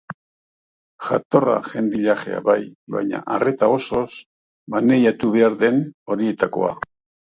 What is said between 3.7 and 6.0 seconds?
osoz maneiatu behar den